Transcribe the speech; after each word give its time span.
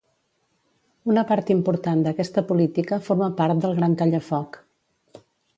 Una 1.15 1.23
part 1.31 1.51
important 1.57 2.01
d'aquesta 2.07 2.45
política 2.53 3.01
forma 3.11 3.31
part 3.43 3.63
del 3.67 3.79
Gran 3.81 3.97
Tallafoc. 4.01 4.63